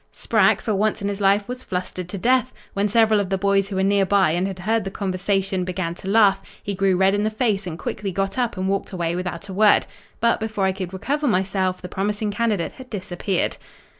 [0.11, 2.51] "Sprack, for once in his life, was flustered to death.
[2.73, 6.09] When several of the boys who were nearby and had heard the conversation, began to
[6.09, 9.47] laugh, he grew red in the face and quickly got up and walked away without
[9.47, 9.85] a word.
[10.19, 13.57] But before I could recover myself, the promising candidate had disappeared."